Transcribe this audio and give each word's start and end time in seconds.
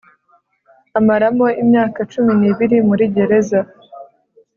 Amaramo 0.99 1.47
imyaka 1.61 1.99
cumi 2.11 2.31
n’ibiri 2.39 2.77
muri 2.87 3.03
gereza 3.15 3.59